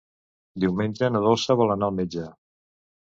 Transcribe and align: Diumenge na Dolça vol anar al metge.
Diumenge 0.63 1.09
na 1.13 1.21
Dolça 1.25 1.59
vol 1.63 1.75
anar 1.77 1.91
al 1.91 1.95
metge. 2.01 2.25